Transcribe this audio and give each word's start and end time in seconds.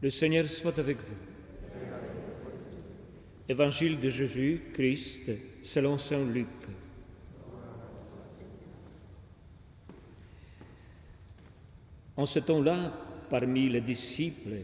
Le 0.00 0.10
Seigneur 0.10 0.48
soit 0.48 0.78
avec 0.78 0.98
vous. 0.98 1.16
Évangile 3.48 3.98
de 3.98 4.08
Jésus-Christ 4.08 5.30
selon 5.62 5.98
Saint 5.98 6.24
Luc. 6.24 6.46
En 12.16 12.26
ce 12.26 12.38
temps-là, 12.38 12.92
parmi 13.28 13.68
les 13.68 13.80
disciples, 13.80 14.58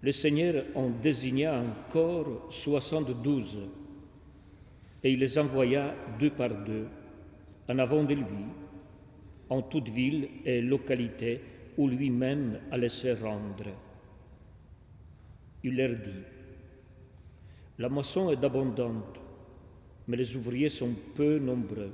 le 0.00 0.10
Seigneur 0.10 0.64
en 0.74 0.90
désigna 0.90 1.60
encore 1.60 2.48
soixante-douze, 2.50 3.60
et 5.04 5.12
il 5.12 5.20
les 5.20 5.38
envoya 5.38 5.94
deux 6.18 6.30
par 6.30 6.50
deux 6.64 6.88
en 7.68 7.78
avant 7.78 8.02
de 8.02 8.14
lui, 8.14 8.44
en 9.50 9.62
toute 9.62 9.88
ville 9.88 10.28
et 10.44 10.60
localité 10.60 11.40
où 11.78 11.86
lui-même 11.86 12.58
allait 12.72 12.88
se 12.88 13.08
rendre. 13.08 13.70
Il 15.64 15.76
leur 15.76 15.96
dit, 15.96 16.22
La 17.78 17.88
moisson 17.88 18.30
est 18.30 18.42
abondante, 18.44 19.18
mais 20.08 20.16
les 20.16 20.36
ouvriers 20.36 20.68
sont 20.68 20.94
peu 21.14 21.38
nombreux. 21.38 21.92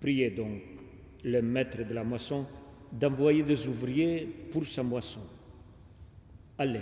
Priez 0.00 0.30
donc 0.30 0.62
le 1.24 1.42
maître 1.42 1.78
de 1.84 1.94
la 1.94 2.04
moisson 2.04 2.46
d'envoyer 2.92 3.42
des 3.42 3.66
ouvriers 3.66 4.26
pour 4.50 4.66
sa 4.66 4.82
moisson. 4.82 5.20
Allez, 6.56 6.80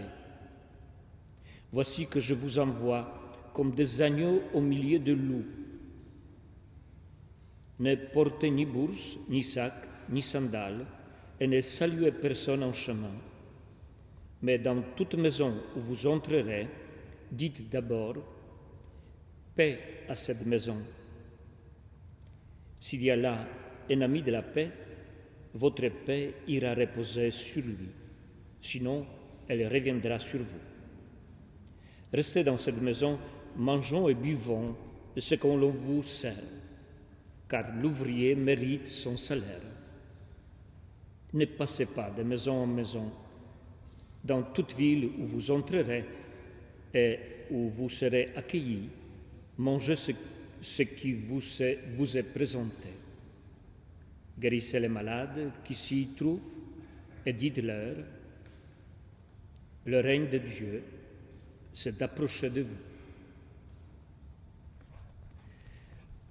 voici 1.72 2.06
que 2.06 2.20
je 2.20 2.34
vous 2.34 2.58
envoie 2.58 3.12
comme 3.52 3.72
des 3.72 4.02
agneaux 4.02 4.42
au 4.52 4.60
milieu 4.60 4.98
de 4.98 5.12
loups. 5.12 5.44
Ne 7.78 7.94
portez 7.94 8.50
ni 8.50 8.64
bourse, 8.64 9.18
ni 9.28 9.42
sac, 9.42 9.74
ni 10.08 10.22
sandales, 10.22 10.86
et 11.40 11.46
ne 11.46 11.60
saluez 11.60 12.12
personne 12.12 12.62
en 12.62 12.72
chemin. 12.72 13.12
Mais 14.42 14.58
dans 14.58 14.82
toute 14.96 15.14
maison 15.14 15.54
où 15.76 15.80
vous 15.80 16.06
entrerez, 16.06 16.68
dites 17.30 17.70
d'abord 17.70 18.16
paix 19.54 19.78
à 20.08 20.14
cette 20.14 20.44
maison. 20.44 20.76
S'il 22.78 23.02
y 23.02 23.10
a 23.10 23.16
là 23.16 23.46
un 23.90 24.00
ami 24.02 24.22
de 24.22 24.30
la 24.30 24.42
paix, 24.42 24.70
votre 25.54 25.88
paix 25.88 26.34
ira 26.46 26.74
reposer 26.74 27.30
sur 27.30 27.62
lui. 27.62 27.88
Sinon, 28.60 29.06
elle 29.48 29.66
reviendra 29.66 30.18
sur 30.18 30.40
vous. 30.40 30.60
Restez 32.12 32.44
dans 32.44 32.58
cette 32.58 32.80
maison, 32.80 33.18
mangeons 33.56 34.08
et 34.08 34.14
buvons 34.14 34.76
de 35.14 35.20
ce 35.20 35.34
qu'on 35.34 35.56
vous 35.70 36.02
sert, 36.02 36.36
car 37.48 37.64
l'ouvrier 37.80 38.34
mérite 38.34 38.86
son 38.86 39.16
salaire. 39.16 39.62
Ne 41.32 41.44
passez 41.46 41.86
pas 41.86 42.10
de 42.10 42.22
maison 42.22 42.62
en 42.62 42.66
maison. 42.66 43.10
Dans 44.26 44.42
toute 44.42 44.72
ville 44.74 45.10
où 45.18 45.26
vous 45.26 45.50
entrerez 45.50 46.04
et 46.92 47.18
où 47.50 47.68
vous 47.68 47.88
serez 47.88 48.30
accueillis, 48.34 48.88
mangez 49.58 49.96
ce, 49.96 50.82
qui 50.82 51.12
vous 51.12 52.16
est 52.16 52.22
présenté 52.22 52.88
guérissez 54.38 54.80
les 54.80 54.88
malades 54.88 55.50
qui 55.64 55.74
s'y 55.74 56.08
trouvent 56.16 56.40
et 57.24 57.32
dites-leur, 57.32 57.96
le 59.86 60.00
règne 60.00 60.28
de 60.28 60.38
Dieu, 60.38 60.82
c'est 61.72 61.96
d'approcher 61.96 62.50
de 62.50 62.62
vous. 62.62 62.76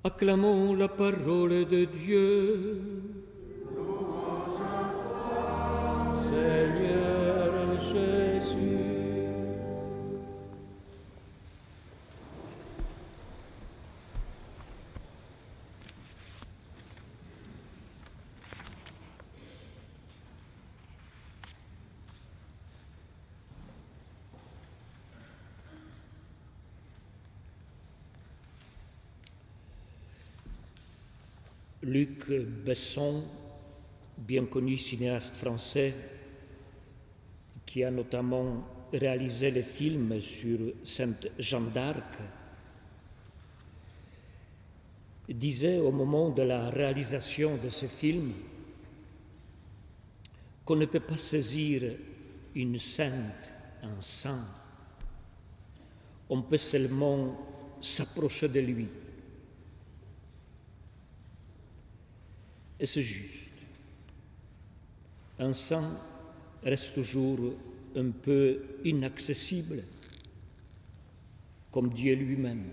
Acclamons 0.03 0.73
la 0.73 0.87
parole 0.87 1.65
de 1.65 1.85
Dieu. 1.85 2.81
Seigneur 6.17 7.04
Luc 31.85 32.31
Besson, 32.65 33.23
bien 34.17 34.45
connu 34.45 34.75
cinéaste 34.75 35.35
français, 35.35 35.93
qui 37.63 37.83
a 37.83 37.91
notamment 37.91 38.65
réalisé 38.91 39.51
le 39.51 39.61
film 39.61 40.19
sur 40.19 40.57
Sainte 40.83 41.27
Jeanne 41.37 41.69
d'Arc, 41.69 42.17
disait 45.29 45.77
au 45.77 45.91
moment 45.91 46.29
de 46.29 46.41
la 46.41 46.71
réalisation 46.71 47.57
de 47.57 47.69
ce 47.69 47.85
film 47.85 48.33
qu'on 50.63 50.75
ne 50.77 50.85
peut 50.87 50.99
pas 50.99 51.17
saisir 51.17 51.83
une 52.55 52.79
sainte, 52.79 53.51
un 53.83 54.01
saint, 54.01 54.47
on 56.31 56.41
peut 56.41 56.57
seulement 56.57 57.37
s'approcher 57.79 58.49
de 58.49 58.59
lui. 58.59 58.87
Et 62.79 62.85
c'est 62.85 63.01
juste. 63.01 63.49
Un 65.39 65.53
saint 65.53 65.97
reste 66.63 66.93
toujours 66.93 67.53
un 67.95 68.09
peu 68.09 68.61
inaccessible, 68.83 69.83
comme 71.71 71.89
Dieu 71.89 72.15
lui-même. 72.15 72.65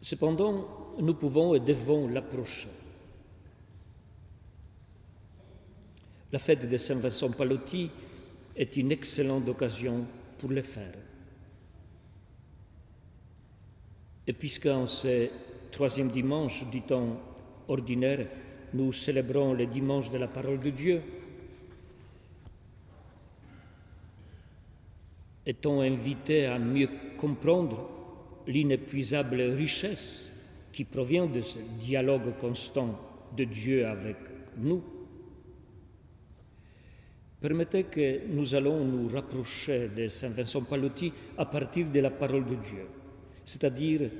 Cependant, 0.00 0.96
nous 1.00 1.14
pouvons 1.14 1.54
et 1.54 1.60
devons 1.60 2.08
l'approcher. 2.08 2.68
La 6.32 6.38
fête 6.38 6.68
de 6.68 6.76
Saint 6.76 6.96
Vincent 6.96 7.30
Palotti 7.30 7.90
est 8.56 8.76
une 8.76 8.90
excellente 8.90 9.48
occasion 9.48 10.06
pour 10.38 10.50
le 10.50 10.62
faire. 10.62 10.94
Et 14.26 14.32
puisqu'on 14.32 14.86
sait 14.86 15.30
troisième 15.72 16.10
dimanche 16.10 16.64
du 16.70 16.82
temps 16.82 17.18
ordinaire, 17.66 18.28
nous 18.74 18.92
célébrons 18.92 19.54
le 19.54 19.66
dimanche 19.66 20.10
de 20.10 20.18
la 20.18 20.28
parole 20.28 20.60
de 20.60 20.70
Dieu. 20.70 21.02
Est-on 25.44 25.80
invité 25.80 26.46
à 26.46 26.58
mieux 26.58 26.88
comprendre 27.16 27.88
l'inépuisable 28.46 29.40
richesse 29.40 30.30
qui 30.72 30.84
provient 30.84 31.26
de 31.26 31.40
ce 31.40 31.58
dialogue 31.78 32.36
constant 32.38 32.98
de 33.36 33.44
Dieu 33.44 33.86
avec 33.86 34.16
nous? 34.58 34.82
Permettez 37.40 37.84
que 37.84 38.26
nous 38.28 38.54
allons 38.54 38.84
nous 38.84 39.08
rapprocher 39.08 39.88
de 39.88 40.06
Saint 40.06 40.28
Vincent 40.28 40.62
Palotti 40.62 41.12
à 41.36 41.44
partir 41.44 41.88
de 41.88 41.98
la 41.98 42.10
parole 42.10 42.44
de 42.44 42.54
Dieu, 42.54 42.86
c'est-à-dire 43.44 44.10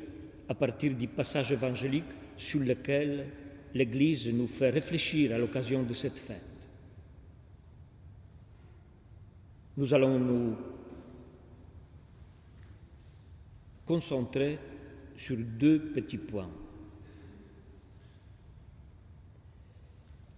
à 0.53 0.55
partir 0.55 0.95
du 0.95 1.09
passage 1.09 1.51
évangélique 1.51 2.13
sur 2.37 2.61
lequel 2.61 3.27
l'Église 3.73 4.29
nous 4.29 4.47
fait 4.47 4.69
réfléchir 4.69 5.33
à 5.35 5.39
l'occasion 5.39 5.83
de 5.83 5.95
cette 5.95 6.19
fête. 6.19 6.69
Nous 9.79 9.95
allons 9.95 10.19
nous 10.19 10.55
concentrer 13.87 14.59
sur 15.17 15.39
deux 15.39 15.81
petits 15.95 16.19
points. 16.19 16.51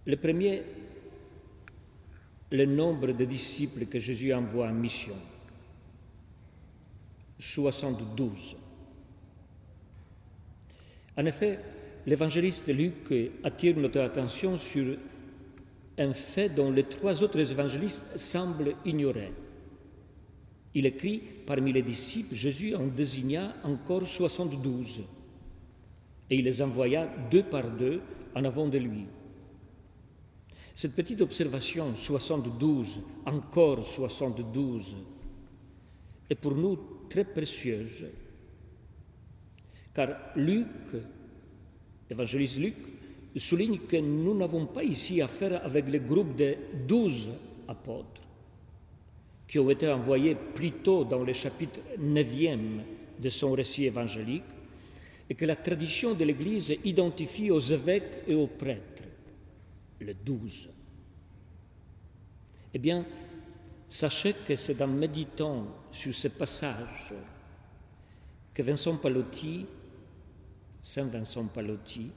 Le 0.05 0.15
premier, 0.15 0.63
le 2.51 2.65
nombre 2.65 3.11
de 3.11 3.25
disciples 3.25 3.85
que 3.87 3.99
Jésus 3.99 4.33
envoie 4.33 4.69
en 4.69 4.73
mission. 4.73 5.17
72. 7.37 8.55
En 11.17 11.25
effet, 11.25 11.59
l'évangéliste 12.05 12.67
Luc 12.67 13.13
attire 13.43 13.77
notre 13.77 14.01
attention 14.01 14.57
sur 14.57 14.97
un 15.97 16.13
fait 16.13 16.49
dont 16.49 16.71
les 16.71 16.83
trois 16.83 17.23
autres 17.23 17.39
évangélistes 17.39 18.05
semblent 18.17 18.75
ignorer. 18.85 19.31
Il 20.73 20.85
écrit, 20.85 21.21
parmi 21.47 21.71
les 21.71 21.81
disciples, 21.81 22.35
Jésus 22.35 22.75
en 22.75 22.87
désigna 22.87 23.55
encore 23.63 24.05
soixante-douze, 24.05 25.03
et 26.29 26.35
il 26.35 26.43
les 26.43 26.61
envoya 26.61 27.09
deux 27.31 27.43
par 27.43 27.69
deux 27.69 28.01
en 28.35 28.43
avant 28.43 28.67
de 28.67 28.77
lui. 28.77 29.05
Cette 30.73 30.93
petite 30.93 31.21
observation, 31.21 31.95
soixante-douze, 31.95 32.99
encore 33.25 33.85
soixante-douze, 33.85 34.95
est 36.29 36.35
pour 36.35 36.55
nous 36.55 36.77
très 37.09 37.23
précieuse 37.23 38.05
car 39.95 40.09
Luc, 40.35 40.67
évangéliste 42.09 42.57
Luc, 42.57 42.75
souligne 43.37 43.79
que 43.79 43.97
nous 43.97 44.37
n'avons 44.37 44.65
pas 44.65 44.83
ici 44.83 45.21
affaire 45.21 45.65
avec 45.65 45.87
le 45.87 45.99
groupe 45.99 46.35
de 46.35 46.55
douze 46.87 47.31
apôtres 47.67 48.21
qui 49.47 49.59
ont 49.59 49.69
été 49.69 49.87
envoyés 49.89 50.35
plus 50.35 50.71
tôt 50.71 51.05
dans 51.05 51.23
le 51.23 51.33
chapitre 51.33 51.79
9e 51.99 52.81
de 53.19 53.29
son 53.29 53.53
récit 53.53 53.85
évangélique 53.85 54.43
et 55.29 55.35
que 55.35 55.45
la 55.45 55.55
tradition 55.55 56.13
de 56.13 56.23
l'Église 56.23 56.75
identifie 56.83 57.49
aux 57.51 57.59
évêques 57.59 58.23
et 58.27 58.35
aux 58.35 58.47
prêtres, 58.47 59.03
les 60.01 60.13
douze. 60.13 60.69
Eh 62.73 62.79
bien, 62.79 63.05
sachez 63.87 64.35
que 64.45 64.55
c'est 64.55 64.81
en 64.81 64.87
méditant 64.87 65.65
sur 65.91 66.13
ce 66.13 66.27
passage 66.27 67.13
que 68.53 68.61
Vincent 68.61 68.97
Palotti, 68.97 69.65
Saint 70.85 71.05
Vincent 71.05 71.47
Palotti, 71.47 72.11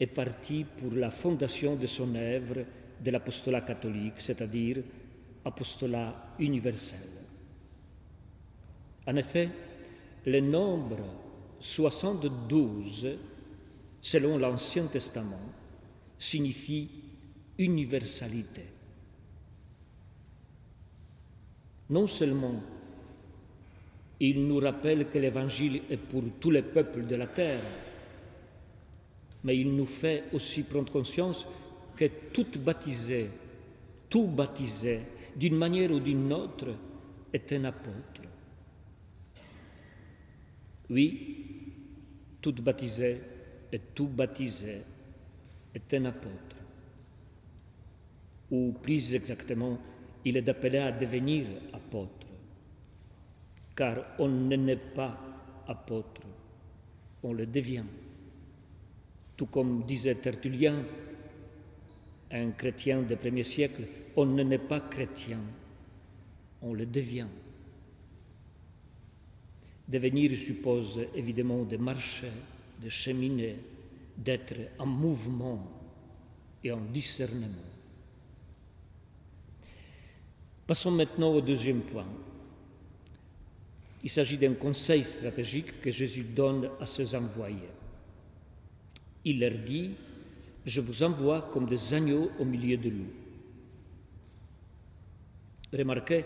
est 0.00 0.06
parti 0.06 0.64
pour 0.64 0.92
la 0.94 1.10
fondation 1.10 1.76
de 1.76 1.84
son 1.84 2.14
œuvre 2.14 2.64
de 2.98 3.10
l'apostolat 3.10 3.60
catholique, 3.60 4.14
c'est-à-dire 4.16 4.78
apostolat 5.44 6.32
universel. 6.38 7.06
En 9.06 9.14
effet, 9.16 9.50
le 10.24 10.40
nombre 10.40 10.96
72, 11.60 13.08
selon 14.00 14.38
l'Ancien 14.38 14.86
Testament, 14.86 15.52
signifie 16.18 16.88
universalité. 17.58 18.64
Non 21.90 22.06
seulement 22.06 22.62
il 24.18 24.46
nous 24.46 24.60
rappelle 24.60 25.10
que 25.10 25.18
l'Évangile 25.18 25.82
est 25.90 25.98
pour 25.98 26.22
tous 26.40 26.50
les 26.50 26.62
peuples 26.62 27.04
de 27.04 27.16
la 27.16 27.26
terre, 27.26 27.60
mais 29.44 29.58
il 29.58 29.76
nous 29.76 29.86
fait 29.86 30.24
aussi 30.32 30.62
prendre 30.62 30.90
conscience 30.90 31.46
que 31.94 32.06
tout 32.32 32.46
baptisé, 32.58 33.28
tout 34.08 34.26
baptisé, 34.26 35.00
d'une 35.36 35.56
manière 35.56 35.92
ou 35.92 36.00
d'une 36.00 36.32
autre, 36.32 36.74
est 37.32 37.52
un 37.52 37.64
apôtre. 37.64 38.22
Oui, 40.88 41.72
tout 42.40 42.54
baptisé 42.54 43.20
et 43.70 43.80
tout 43.94 44.06
baptisé 44.06 44.82
est 45.74 45.94
un 45.94 46.06
apôtre. 46.06 46.56
Ou 48.50 48.72
plus 48.82 49.14
exactement, 49.14 49.78
il 50.24 50.36
est 50.36 50.48
appelé 50.48 50.78
à 50.78 50.92
devenir 50.92 51.46
apôtre. 51.72 52.26
Car 53.76 54.04
on 54.18 54.28
ne 54.28 54.56
n'est 54.56 54.76
pas 54.76 55.18
apôtre, 55.66 56.22
on 57.22 57.32
le 57.32 57.46
devient. 57.46 57.84
Tout 59.36 59.46
comme 59.46 59.84
disait 59.84 60.14
Tertullien, 60.14 60.84
un 62.30 62.50
chrétien 62.50 63.02
du 63.02 63.16
premier 63.16 63.44
siècle, 63.44 63.82
on 64.16 64.26
ne 64.26 64.42
n'est 64.42 64.58
pas 64.58 64.80
chrétien, 64.80 65.40
on 66.62 66.72
le 66.72 66.86
devient. 66.86 67.26
Devenir 69.88 70.36
suppose 70.36 71.00
évidemment 71.14 71.64
de 71.64 71.76
marcher, 71.76 72.30
de 72.82 72.88
cheminer, 72.88 73.56
d'être 74.16 74.54
en 74.78 74.86
mouvement 74.86 75.66
et 76.62 76.72
en 76.72 76.80
discernement. 76.80 77.48
Passons 80.66 80.90
maintenant 80.90 81.32
au 81.32 81.40
deuxième 81.40 81.82
point. 81.82 82.06
Il 84.02 84.08
s'agit 84.08 84.38
d'un 84.38 84.54
conseil 84.54 85.04
stratégique 85.04 85.80
que 85.80 85.90
Jésus 85.90 86.24
donne 86.24 86.70
à 86.80 86.86
ses 86.86 87.14
envoyés. 87.14 87.68
Il 89.24 89.40
leur 89.40 89.58
dit, 89.64 89.92
je 90.66 90.80
vous 90.80 91.02
envoie 91.02 91.42
comme 91.52 91.66
des 91.66 91.94
agneaux 91.94 92.30
au 92.38 92.44
milieu 92.44 92.76
de 92.76 92.90
loups. 92.90 93.12
Remarquez 95.72 96.24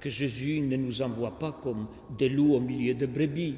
que 0.00 0.10
Jésus 0.10 0.60
ne 0.60 0.76
nous 0.76 1.02
envoie 1.02 1.38
pas 1.38 1.52
comme 1.52 1.86
des 2.18 2.28
loups 2.28 2.54
au 2.54 2.60
milieu 2.60 2.94
de 2.94 3.06
brebis, 3.06 3.56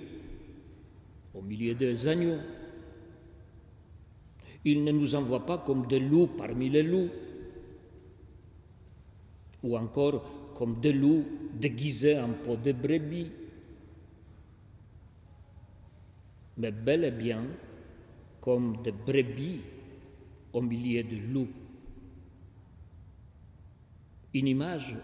au 1.35 1.43
milieu 1.43 1.75
des 1.75 2.07
agneaux. 2.07 2.39
Il 4.65 4.85
ne 4.85 4.93
nous 4.93 5.15
envoie 5.15 5.45
pas 5.45 5.59
comme 5.59 5.87
des 5.87 5.99
loups 5.99 6.29
parmi 6.37 6.69
les 6.69 6.83
loups, 6.83 7.11
ou 9.63 9.77
encore 9.77 10.53
comme 10.55 10.81
des 10.81 10.93
loups 10.93 11.25
déguisés 11.55 12.19
en 12.19 12.33
peau 12.33 12.57
de 12.57 12.73
brebis, 12.73 13.31
mais 16.59 16.71
bel 16.71 17.05
et 17.05 17.11
bien 17.11 17.45
comme 18.43 18.83
des 18.83 18.91
brebis 18.91 19.61
au 20.53 20.61
milieu 20.61 21.05
de 21.05 21.17
loups. 21.33 21.49
Une 24.35 24.49
image 24.49 24.97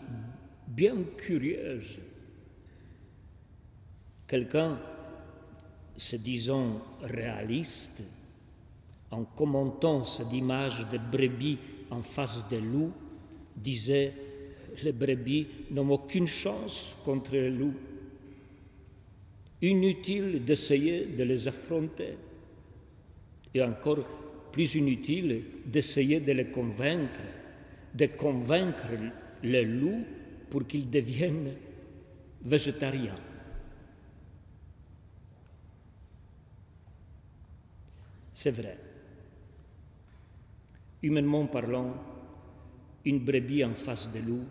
bien 0.66 0.96
curieuse. 1.16 2.00
Quelqu'un, 4.26 4.78
se 5.96 6.16
disant 6.16 6.80
réaliste, 7.00 8.02
en 9.10 9.24
commentant 9.24 10.04
cette 10.04 10.32
image 10.32 10.86
de 10.90 10.98
brebis 10.98 11.58
en 11.90 12.02
face 12.02 12.46
des 12.48 12.60
loups, 12.60 12.92
disait 13.56 14.12
les 14.82 14.92
brebis 14.92 15.46
n'ont 15.70 15.90
aucune 15.90 16.26
chance 16.26 16.96
contre 17.04 17.32
les 17.32 17.50
loups. 17.50 17.74
Inutile 19.62 20.44
d'essayer 20.44 21.06
de 21.06 21.24
les 21.24 21.48
affronter. 21.48 22.16
Et 23.54 23.62
encore 23.62 24.04
plus 24.52 24.74
inutile 24.74 25.42
d'essayer 25.66 26.20
de 26.20 26.32
les 26.32 26.46
convaincre, 26.46 27.20
de 27.94 28.06
convaincre 28.06 28.88
les 29.42 29.64
loups 29.64 30.04
pour 30.50 30.66
qu'ils 30.66 30.90
deviennent 30.90 31.54
végétariens. 32.42 33.14
C'est 38.32 38.50
vrai. 38.50 38.78
Humainement 41.02 41.46
parlant, 41.46 41.94
une 43.04 43.18
brebis 43.20 43.64
en 43.64 43.74
face 43.74 44.12
de 44.12 44.20
loup, 44.20 44.44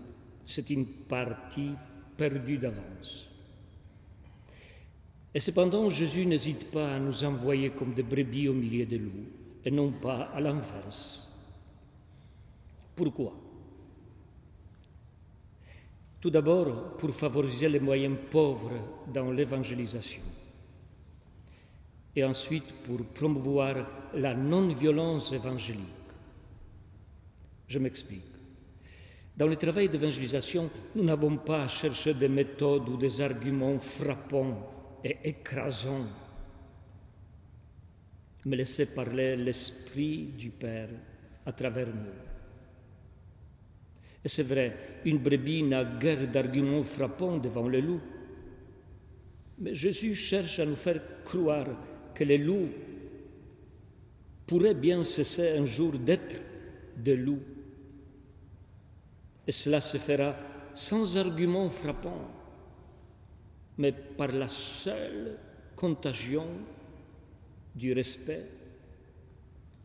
c'est 0.45 0.69
une 0.69 0.85
partie 0.85 1.71
perdue 2.17 2.57
d'avance. 2.57 3.29
Et 5.37 5.39
cependant, 5.39 5.87
Jésus 5.87 6.25
n'hésite 6.25 6.71
pas 6.71 6.95
à 6.95 6.99
nous 6.99 7.23
envoyer 7.23 7.69
comme 7.69 7.93
des 7.93 8.01
brebis 8.01 8.49
au 8.49 8.53
milieu 8.53 8.87
des 8.87 8.97
loups, 8.97 9.27
et 9.63 9.69
non 9.69 9.91
pas 9.91 10.31
à 10.33 10.41
l'inverse. 10.41 11.29
Pourquoi? 12.95 13.35
Tout 16.19 16.31
d'abord, 16.31 16.97
pour 16.97 17.11
favoriser 17.11 17.69
les 17.69 17.79
moyens 17.79 18.17
pauvres 18.31 19.05
dans 19.13 19.29
l'évangélisation. 19.29 20.23
Et 22.15 22.23
ensuite, 22.23 22.73
pour 22.83 23.05
promouvoir 23.05 23.75
la 24.15 24.33
non-violence 24.33 25.33
évangélique. 25.33 25.83
Je 27.67 27.77
m'explique. 27.77 28.23
Dans 29.37 29.45
le 29.45 29.55
travail 29.55 29.87
d'évangélisation, 29.87 30.71
nous 30.95 31.03
n'avons 31.03 31.37
pas 31.37 31.65
à 31.65 31.67
chercher 31.67 32.15
des 32.15 32.27
méthodes 32.27 32.89
ou 32.89 32.97
des 32.97 33.21
arguments 33.21 33.77
frappants 33.77 34.76
et 35.03 35.17
écrasants, 35.23 36.07
mais 38.45 38.55
laisser 38.55 38.85
parler 38.85 39.35
l'Esprit 39.35 40.25
du 40.37 40.49
Père 40.49 40.89
à 41.45 41.51
travers 41.51 41.87
nous. 41.87 42.13
Et 44.23 44.29
c'est 44.29 44.43
vrai, 44.43 45.01
une 45.05 45.19
brebis 45.19 45.63
n'a 45.63 45.83
guère 45.83 46.27
d'arguments 46.27 46.83
frappants 46.83 47.37
devant 47.37 47.67
le 47.67 47.79
loup. 47.79 48.01
Mais 49.59 49.73
Jésus 49.73 50.15
cherche 50.15 50.59
à 50.59 50.65
nous 50.65 50.75
faire 50.75 51.01
croire 51.23 51.67
que 52.13 52.23
les 52.23 52.37
loups 52.37 52.69
pourraient 54.45 54.73
bien 54.73 55.03
cesser 55.03 55.57
un 55.57 55.65
jour 55.65 55.93
d'être 55.97 56.41
des 56.95 57.15
loups 57.15 57.43
et 59.47 59.51
cela 59.53 59.79
se 59.79 59.97
fera 59.97 60.35
sans 60.73 61.15
argument 61.17 61.69
frappant, 61.69 62.19
mais 63.77 63.91
par 63.91 64.29
la 64.29 64.47
seule 64.47 65.37
contagion 65.75 66.47
du 67.75 67.93
respect, 67.93 68.45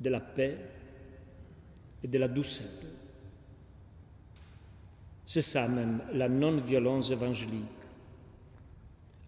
de 0.01 0.11
la 0.11 0.21
paix 0.21 0.57
et 2.03 2.09
de 2.09 2.19
la 2.19 2.29
douceur. 2.29 2.67
C'est 5.27 5.43
ça 5.43 5.69
même 5.69 6.03
la 6.13 6.29
non-violence 6.29 7.11
évangélique. 7.11 7.63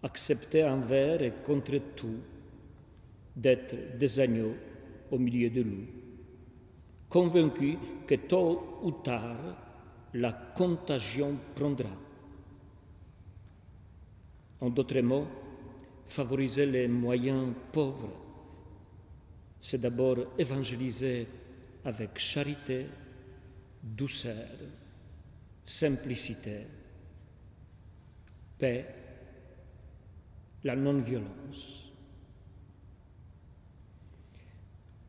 Accepter 0.03 0.63
envers 0.63 1.21
et 1.21 1.33
contre 1.43 1.79
tout 1.95 2.19
d'être 3.35 3.97
des 3.97 4.19
agneaux 4.19 4.55
au 5.11 5.17
milieu 5.17 5.49
de 5.49 5.61
loups, 5.61 5.87
convaincus 7.09 7.77
que 8.05 8.15
tôt 8.15 8.79
ou 8.83 8.91
tard, 8.91 9.57
la 10.13 10.31
contagion 10.31 11.35
prendra. 11.55 11.89
En 14.65 14.71
d'autres 14.71 14.99
mots, 15.01 15.27
favoriser 16.07 16.65
les 16.65 16.87
moyens 16.87 17.53
pauvres, 17.71 18.09
c'est 19.59 19.79
d'abord 19.79 20.17
évangéliser 20.39 21.27
avec 21.83 22.17
charité, 22.17 22.87
douceur, 23.83 24.47
simplicité, 25.63 26.61
paix, 28.57 28.87
la 30.63 30.75
non-violence. 30.75 31.91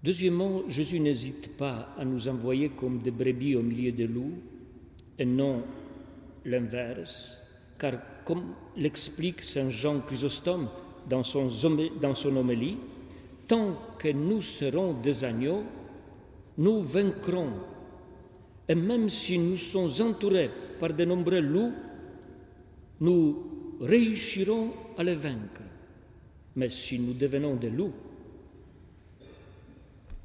Deuxièmement, 0.02 0.68
Jésus 0.68 1.00
n'hésite 1.00 1.56
pas 1.56 1.94
à 1.96 2.04
nous 2.04 2.28
envoyer 2.28 2.68
comme 2.68 3.00
des 3.00 3.10
brebis 3.10 3.56
au 3.56 3.62
milieu 3.62 3.92
des 3.92 4.06
loups 4.06 4.38
et 5.18 5.24
non 5.24 5.64
l'inverse, 6.44 7.38
car 7.78 7.94
comme 8.26 8.42
l'explique 8.76 9.44
Saint 9.44 9.70
Jean 9.70 10.00
Chrysostome 10.00 10.68
dans 11.08 11.22
son, 11.22 11.48
homélie, 12.36 12.76
tant 13.46 13.78
que 13.96 14.08
nous 14.08 14.42
serons 14.42 14.94
des 14.94 15.22
agneaux, 15.22 15.62
nous 16.58 16.82
vaincrons. 16.82 17.52
Et 18.68 18.74
même 18.74 19.08
si 19.08 19.38
nous 19.38 19.56
sommes 19.56 19.90
entourés 20.00 20.50
par 20.80 20.92
de 20.92 21.04
nombreux 21.04 21.40
loups, 21.40 21.72
nous 23.00 23.76
réussirons 23.80 24.72
à 24.98 25.04
les 25.04 25.14
vaincre. 25.14 25.62
Mais 26.56 26.70
si 26.70 26.98
nous 26.98 27.14
devenons 27.14 27.54
des 27.54 27.70
loups, 27.70 27.92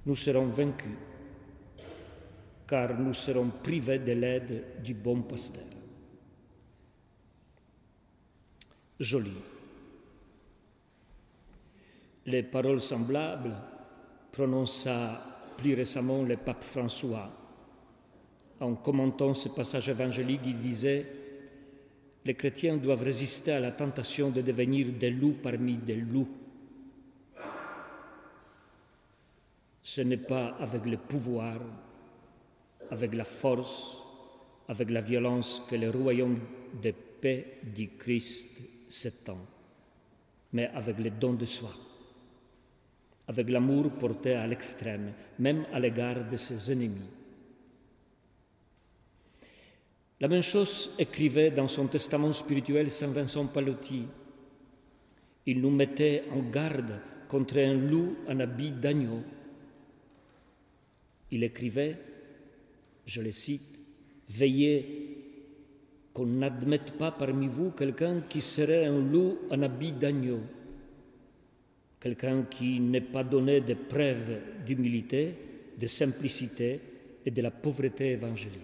nous 0.08 0.16
serons 0.16 0.48
vaincus, 0.48 0.98
car 2.68 3.00
nous 3.00 3.14
serons 3.14 3.52
privés 3.62 4.00
de 4.00 4.14
l'aide 4.14 4.64
du 4.84 4.96
bon 4.96 5.22
pasteur. 5.22 5.71
Joli. 9.02 9.34
Les 12.28 12.44
paroles 12.44 12.82
semblables 12.82 13.56
prononça 14.32 15.54
plus 15.58 15.74
récemment 15.74 16.22
le 16.22 16.38
pape 16.38 16.64
François. 16.64 17.32
En 18.60 18.76
commentant 18.76 19.34
ce 19.34 19.50
passage 19.50 19.90
évangélique, 19.90 20.42
il 20.46 20.60
disait 20.60 21.08
Les 22.24 22.36
chrétiens 22.36 22.78
doivent 22.78 23.02
résister 23.02 23.54
à 23.54 23.60
la 23.60 23.72
tentation 23.72 24.30
de 24.30 24.42
devenir 24.42 24.94
des 24.94 25.10
loups 25.10 25.38
parmi 25.42 25.78
des 25.78 25.96
loups. 25.96 26.30
Ce 29.82 30.02
n'est 30.02 30.18
pas 30.18 30.56
avec 30.60 30.86
le 30.86 30.98
pouvoir, 30.98 31.58
avec 32.92 33.16
la 33.16 33.26
force, 33.26 33.98
avec 34.68 34.92
la 34.92 35.02
violence 35.02 35.64
que 35.68 35.76
le 35.76 35.90
royaume 35.90 36.40
de 36.84 36.94
paix 37.20 37.58
du 37.64 37.90
Christ 37.98 38.48
s'étend, 38.92 39.40
mais 40.54 40.68
avec 40.68 40.98
le 41.00 41.10
don 41.10 41.34
de 41.34 41.46
soi 41.46 41.72
avec 43.32 43.50
l'amour 43.50 43.92
porté 43.92 44.34
à 44.34 44.46
l'extrême, 44.46 45.14
même 45.40 45.66
à 45.72 45.80
l'égard 45.80 46.28
de 46.30 46.36
ses 46.36 46.70
ennemis. 46.70 47.10
La 50.20 50.28
même 50.28 50.44
chose 50.44 50.92
écrivait 51.00 51.50
dans 51.50 51.70
son 51.70 51.88
testament 51.88 52.34
spirituel 52.34 52.92
Saint 52.92 53.08
Vincent 53.08 53.48
Palotti. 53.48 54.06
Il 55.46 55.62
nous 55.62 55.72
mettait 55.72 56.26
en 56.32 56.42
garde 56.42 57.00
contre 57.30 57.58
un 57.58 57.74
loup 57.74 58.18
en 58.28 58.40
habit 58.42 58.72
d'agneau. 58.72 59.24
Il 61.32 61.44
écrivait, 61.46 61.98
je 63.06 63.22
le 63.22 63.32
cite, 63.32 63.80
Veillez 64.30 65.11
qu'on 66.14 66.26
n'admette 66.26 66.92
pas 66.94 67.12
parmi 67.12 67.48
vous 67.48 67.72
quelqu'un 67.72 68.22
qui 68.22 68.42
serait 68.42 68.86
un 68.86 69.00
loup 69.00 69.38
en 69.50 69.62
habit 69.62 69.94
d'agneau 69.94 70.42
quelqu'un 72.02 72.44
qui 72.50 72.80
n'est 72.80 73.00
pas 73.00 73.24
donné 73.24 73.62
de 73.62 73.76
preuves 73.76 74.40
d'humilité, 74.66 75.36
de 75.78 75.88
simplicité 75.88 76.80
et 77.24 77.30
de 77.32 77.42
la 77.42 77.52
pauvreté 77.52 78.12
évangélique. 78.14 78.58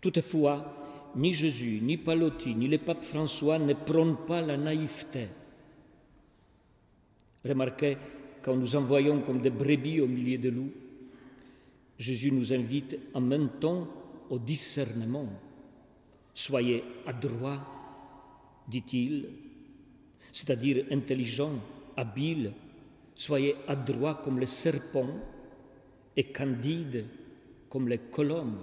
Toutefois, 0.00 1.10
ni 1.16 1.32
Jésus, 1.32 1.80
ni 1.80 1.96
Palotti, 1.96 2.54
ni 2.54 2.68
le 2.68 2.78
pape 2.78 3.02
François 3.02 3.58
ne 3.58 3.72
prônent 3.72 4.18
pas 4.26 4.42
la 4.42 4.58
naïveté. 4.58 5.28
Remarquez, 7.44 7.96
quand 8.42 8.54
nous 8.54 8.76
envoyons 8.76 9.20
comme 9.22 9.40
des 9.40 9.50
brebis 9.50 10.00
au 10.00 10.06
milieu 10.06 10.38
de 10.38 10.50
loups, 10.50 10.72
Jésus 11.98 12.32
nous 12.32 12.52
invite 12.52 12.98
en 13.14 13.20
même 13.20 13.48
temps 13.60 13.88
au 14.32 14.38
discernement. 14.38 15.28
Soyez 16.34 16.82
adroits, 17.04 17.60
dit-il, 18.66 19.28
c'est-à-dire 20.32 20.86
intelligent, 20.90 21.52
habile, 21.94 22.54
soyez 23.14 23.54
adroit 23.68 24.22
comme 24.24 24.40
les 24.40 24.46
serpents 24.46 25.20
et 26.16 26.24
candide 26.24 27.04
comme 27.68 27.88
les 27.88 27.98
colombes. 27.98 28.56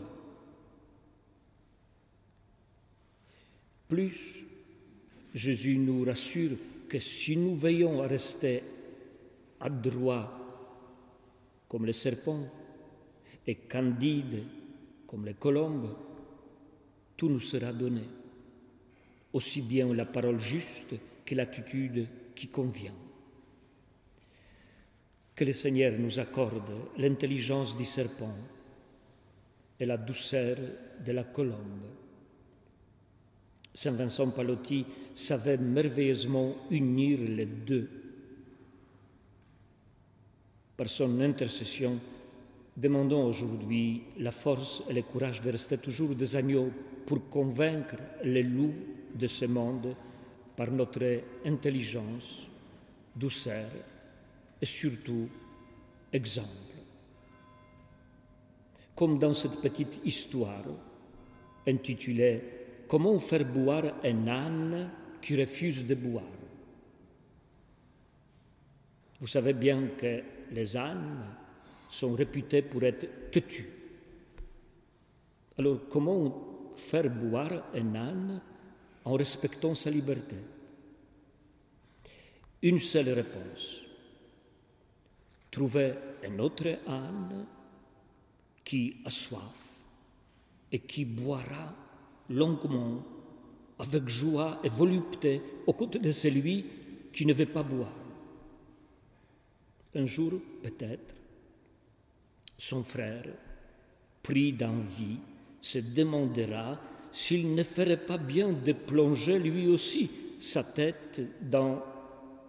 Plus, 3.87 4.43
Jésus 5.35 5.77
nous 5.77 6.03
rassure 6.03 6.57
que 6.87 6.99
si 6.99 7.37
nous 7.37 7.55
veillons 7.55 8.01
à 8.01 8.07
rester 8.07 8.63
adroits 9.59 10.35
comme 11.67 11.85
les 11.85 11.93
serpents 11.93 12.47
et 13.45 13.53
candides 13.53 14.43
comme 15.09 15.25
les 15.25 15.33
colombes, 15.33 15.95
tout 17.17 17.29
nous 17.29 17.39
sera 17.39 17.73
donné, 17.73 18.03
aussi 19.33 19.61
bien 19.61 19.91
la 19.91 20.05
parole 20.05 20.39
juste 20.39 20.93
que 21.25 21.33
l'attitude 21.33 22.07
qui 22.35 22.49
convient. 22.49 22.93
Que 25.35 25.45
le 25.45 25.53
Seigneur 25.53 25.97
nous 25.97 26.19
accorde 26.19 26.71
l'intelligence 26.95 27.75
du 27.75 27.85
serpent 27.85 28.35
et 29.79 29.87
la 29.87 29.97
douceur 29.97 30.57
de 31.03 31.11
la 31.11 31.23
colombe. 31.23 31.87
Saint 33.73 33.93
Vincent 33.93 34.29
Palotti 34.29 34.85
savait 35.15 35.57
merveilleusement 35.57 36.55
unir 36.69 37.19
les 37.21 37.47
deux. 37.47 37.89
Par 40.77 40.87
son 40.87 41.19
intercession, 41.19 41.99
demandons 42.79 43.25
aujourd'hui 43.25 44.03
la 44.17 44.31
force 44.31 44.81
et 44.89 44.93
le 44.93 45.01
courage 45.01 45.41
de 45.41 45.51
rester 45.51 45.77
toujours 45.77 46.15
des 46.15 46.35
agneaux 46.35 46.71
pour 47.05 47.29
convaincre 47.29 47.95
les 48.23 48.43
loups 48.43 48.73
de 49.15 49.27
ce 49.27 49.45
monde 49.45 49.95
par 50.55 50.71
notre 50.71 51.21
intelligence, 51.45 52.47
douceur 53.15 53.69
et 54.61 54.65
surtout 54.65 55.27
exemple. 56.13 56.47
Comme 58.95 59.19
dans 59.19 59.33
cette 59.33 59.61
petite 59.61 59.99
histoire 60.05 60.65
intitulée 61.67 62.41
Comment 62.89 63.19
faire 63.19 63.45
boire 63.45 63.83
un 64.03 64.27
âne 64.27 64.89
qui 65.21 65.39
refuse 65.39 65.85
de 65.85 65.93
boire? 65.93 66.23
Vous 69.21 69.27
savez 69.27 69.53
bien 69.53 69.89
que 69.95 70.23
les 70.51 70.75
ânes 70.75 71.23
sont 71.89 72.13
réputés 72.13 72.61
pour 72.61 72.83
être 72.83 73.31
têtus. 73.31 73.69
Alors 75.57 75.79
comment 75.89 76.73
faire 76.75 77.09
boire 77.09 77.63
un 77.73 77.95
âne 77.95 78.41
en 79.03 79.13
respectant 79.13 79.75
sa 79.75 79.89
liberté? 79.89 80.37
Une 82.61 82.79
seule 82.79 83.09
réponse. 83.09 83.81
Trouver 85.51 85.93
un 86.23 86.39
autre 86.39 86.77
âne 86.87 87.45
qui 88.63 88.97
a 89.03 89.09
soif 89.09 89.69
et 90.71 90.79
qui 90.79 91.05
boira 91.05 91.73
longuement, 92.29 93.03
avec 93.79 94.07
joie 94.07 94.59
et 94.63 94.69
volupté, 94.69 95.41
aux 95.65 95.73
côtés 95.73 95.99
de 95.99 96.11
celui 96.11 96.65
qui 97.11 97.25
ne 97.25 97.33
veut 97.33 97.47
pas 97.47 97.63
boire. 97.63 97.95
Un 99.95 100.05
jour, 100.05 100.33
peut-être, 100.61 101.15
son 102.59 102.83
frère, 102.83 103.23
pris 104.21 104.51
d'envie, 104.51 105.17
se 105.61 105.79
demandera 105.79 106.79
s'il 107.11 107.55
ne 107.55 107.63
ferait 107.63 108.05
pas 108.05 108.17
bien 108.17 108.51
de 108.51 108.73
plonger 108.73 109.39
lui 109.39 109.67
aussi 109.67 110.11
sa 110.39 110.63
tête 110.63 111.19
dans, 111.41 111.81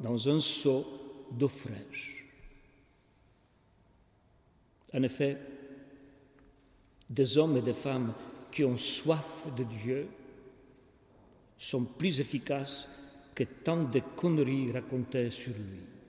un 0.03 0.41
seau 0.41 0.85
d'eau 1.31 1.49
fraîche. 1.49 2.27
En 4.93 5.03
effet, 5.05 5.39
des 7.09 7.39
hommes 7.39 7.57
et 7.57 7.63
des 7.63 7.73
femmes 7.73 8.13
qui 8.51 8.65
ont 8.65 8.77
soif 8.77 9.47
de 9.57 9.63
Dieu 9.63 10.09
sont 11.57 11.85
plus 11.85 12.19
efficaces 12.19 12.89
que 13.33 13.45
tant 13.45 13.85
de 13.85 14.01
conneries 14.17 14.73
racontées 14.73 15.31
sur 15.31 15.53
lui. 15.53 16.00